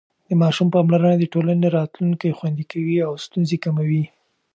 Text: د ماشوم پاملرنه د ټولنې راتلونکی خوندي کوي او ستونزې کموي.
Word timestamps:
د 0.27 0.29
ماشوم 0.41 0.67
پاملرنه 0.75 1.15
د 1.19 1.25
ټولنې 1.33 1.67
راتلونکی 1.77 2.35
خوندي 2.37 2.65
کوي 2.71 2.97
او 3.07 3.11
ستونزې 3.25 3.57
کموي. 3.63 4.03